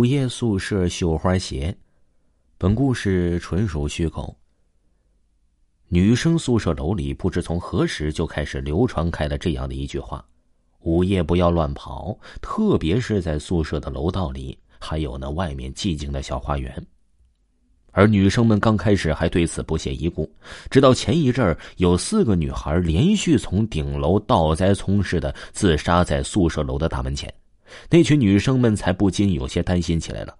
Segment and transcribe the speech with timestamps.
[0.00, 1.76] 午夜宿舍绣花鞋，
[2.56, 4.34] 本故事纯属虚构。
[5.88, 10.24] 女生宿舍楼里不知从何时就开始流传开了这样的一句话：
[10.78, 16.74] 午夜不要乱跑，特别是在宿舍的楼道里，还有那外面寂静的小花园。
[17.90, 20.26] 而女生们刚开始还对此不屑一顾，
[20.70, 27.30] 直到前一阵儿有四个女孩连续从顶楼倒栽葱似的自杀在宿舍楼的大门前。
[27.88, 30.36] 那群女生们才不禁有些担心起来了，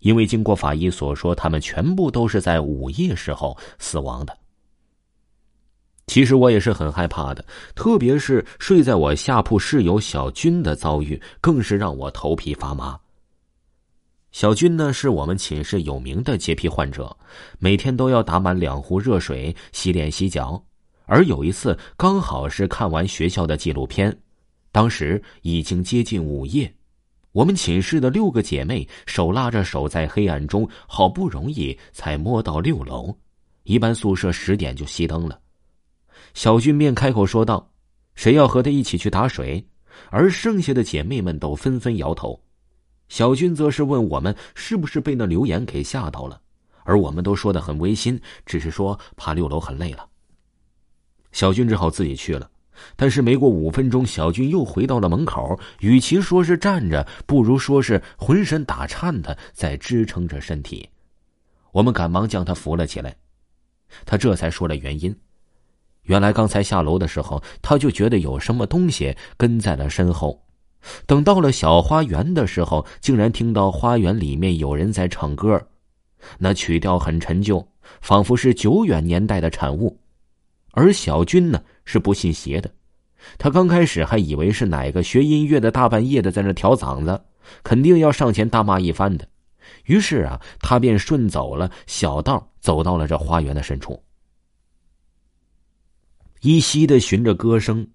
[0.00, 4.36] 因为经过法医所说，她们全部都是在午夜时候死亡的。
[6.06, 7.42] 其实我也是很害怕的，
[7.74, 13.00] 特别是睡在我下铺室友小军的遭遇，更是让我头皮发麻。
[14.30, 17.16] 小军呢，是我们寝室有名的洁癖患者，
[17.58, 20.62] 每天都要打满两壶热水洗脸洗脚，
[21.06, 24.14] 而有一次刚好是看完学校的纪录片。
[24.74, 26.74] 当时已经接近午夜，
[27.30, 33.16] 我们寝室的六个姐妹手拉着手，在黑暗中好不容易才摸到六楼。
[33.62, 35.38] 一般宿舍十点就熄灯了。
[36.34, 37.70] 小军便开口说道
[38.16, 39.64] ：“谁要和他一起去打水？”
[40.10, 42.42] 而剩下的姐妹们都纷纷摇头。
[43.08, 46.40] 小军则是问我们是不是被那留言给吓到了，
[46.82, 50.04] 而我们都说的很违心，只是说爬六楼很累了。
[51.30, 52.50] 小军只好自己去了。
[52.96, 55.58] 但是没过五分钟，小军又回到了门口。
[55.80, 60.88] 与其说是站着，不如说是浑身打颤的在支撑着身体。
[61.72, 63.14] 我们赶忙将他扶了起来，
[64.04, 65.14] 他这才说了原因。
[66.02, 70.40] 原来刚才下楼的时候，他就觉得有什么东西跟在了身后。
[71.06, 75.60] 等到了小花园的时候，竟然听到花园里面有人在唱歌，
[76.38, 77.66] 那曲调很陈旧，
[78.02, 79.98] 仿佛是久远年代的产物。
[80.72, 81.62] 而小军呢？
[81.84, 82.70] 是不信邪的，
[83.38, 87.24] 他刚开始还以为是哪个学音乐的大半夜的在那调嗓子，
[87.62, 89.28] 肯定要上前大骂一番的。
[89.84, 94.02] 于是啊，他便顺走了小道，走到了这花园的深处，
[96.42, 97.86] 依稀的循着歌声，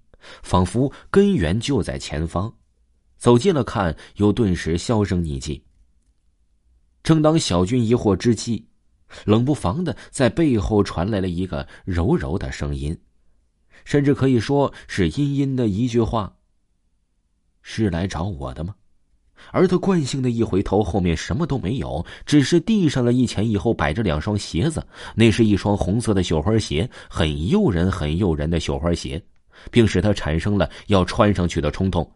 [0.42, 2.52] 仿佛根源就在前方。
[3.18, 5.64] 走近了看，又顿时销声匿迹。
[7.04, 8.68] 正当小军疑惑之际，
[9.26, 12.98] 冷不防的在背后传来了一个柔柔的声音。
[13.86, 16.34] 甚至可以说是阴阴的一句话。
[17.62, 18.74] 是来找我的吗？
[19.52, 24.86] 而他惯性的一回头，后面什么都没有，只是地上的一前一后摆着两双鞋子。
[25.16, 29.22] 那是一双红色的绣花鞋，很诱人、很诱人的绣花鞋，
[29.72, 32.10] 并使他产生了要穿上去的冲动。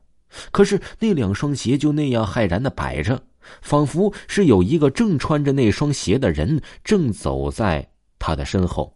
[0.51, 3.21] 可是那两双鞋就那样骇然的摆着，
[3.61, 7.87] 仿佛是有一个正穿着那双鞋的人正走在
[8.19, 8.93] 他的身后。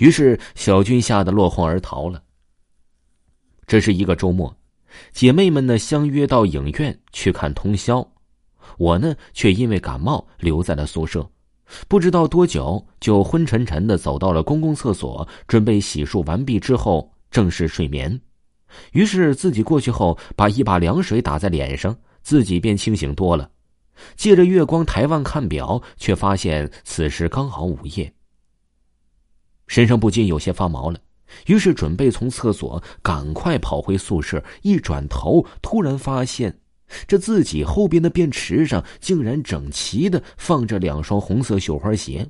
[0.00, 2.22] 于是，小军吓得落荒而逃了。
[3.66, 4.56] 这是一个周末，
[5.12, 8.10] 姐妹们呢相约到影院去看通宵，
[8.78, 11.30] 我呢却因为感冒留在了宿舍。
[11.86, 18.18] 不知道多久，就昏沉沉的走到了公共厕所，准备洗漱完毕之后正式睡眠。
[18.92, 23.50] 于是自己过去后，把一把凉水打在脸上，自己便清醒多了。
[24.16, 28.10] 借着月光抬腕看表，却发现此时刚好午夜。
[29.70, 30.98] 身上不禁有些发毛了，
[31.46, 34.42] 于是准备从厕所赶快跑回宿舍。
[34.62, 36.58] 一转头，突然发现，
[37.06, 42.28] 这自己后边的便池上竟然整齐的放着两双红色绣花鞋，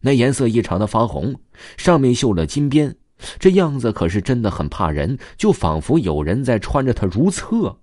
[0.00, 1.32] 那颜色异常的发红，
[1.76, 2.96] 上面绣了金边，
[3.38, 7.78] 这样子可是真的很怕人，就仿佛有人在穿着它如厕。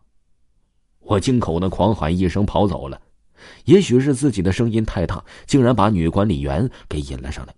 [1.00, 3.00] 我惊恐的狂喊一声，跑走了。
[3.64, 7.56] 也许是自己的声音太大，竟然把女管理员给引了上来。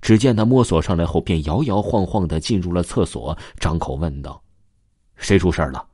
[0.00, 4.42] 只见他摸索上来后，便摇摇晃晃的进入了厕所，张口问道
[5.16, 5.86] ：“谁出事了？”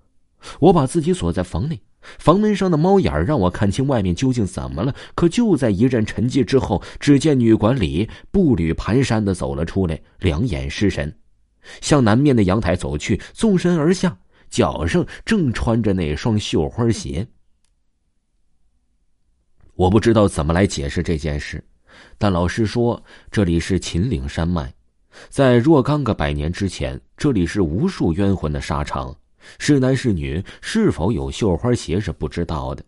[0.61, 1.81] 我把自己锁在房内，
[2.19, 4.94] 房门上的猫眼让我看清外面究竟怎么了。
[5.15, 11.12] 可就在一阵沉寂之后，只见女管理步履蹒跚的走了出来，两眼失神，
[11.81, 14.17] 向南面的阳台走去，纵身而下，
[14.49, 17.27] 脚上正穿着那双绣花鞋。
[19.75, 21.65] 我不知道怎么来解释这件事。
[22.19, 24.72] 但老师说，这里是秦岭山脉，
[25.28, 29.14] 在若干个百年之前，这里是无数冤魂的沙场。
[29.58, 32.84] 是男是女，是否有绣花鞋是不知道的。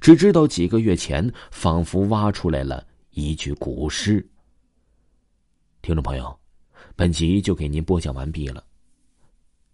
[0.00, 4.24] 只知道几个月前仿佛挖出来了一具古尸。
[5.82, 6.38] 听众朋友，
[6.94, 8.62] 本集就给您播讲完毕了。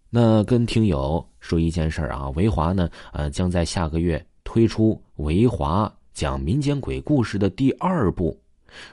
[0.08, 8.40] 那跟听友说一件事儿啊，维华呢，呃，将在下个月推出维华讲民间鬼故事的第二部。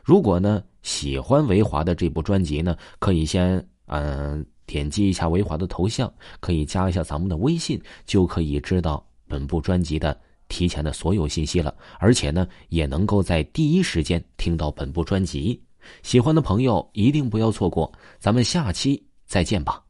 [0.04, 10.18] 如果呢喜欢维华的这部专辑呢，可以先嗯点击一下维华的头像，可以加一下咱们的微信，就可以知道本部专辑的
[10.48, 11.76] 提前的所有信息了。
[12.00, 15.62] 而且呢，也能够在第一时间听到本部专辑。
[16.04, 19.84] 喜欢的朋友一定不要错过，咱们下期再见吧。